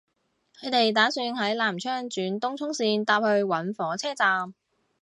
[0.59, 4.51] 佢哋打算喺南昌轉東涌綫搭去搵火車站